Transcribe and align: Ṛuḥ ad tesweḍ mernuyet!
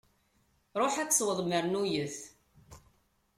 Ṛuḥ 0.79 0.93
ad 0.97 1.09
tesweḍ 1.09 1.39
mernuyet! 1.45 2.17